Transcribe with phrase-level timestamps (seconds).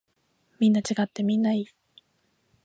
[0.59, 1.67] みんな違ってみんないい。